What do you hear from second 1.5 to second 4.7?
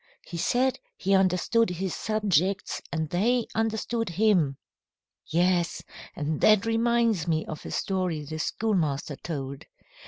his subjects and they understood him."